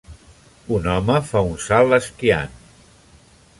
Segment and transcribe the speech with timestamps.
[0.77, 2.59] Un home fa un salt esquiant.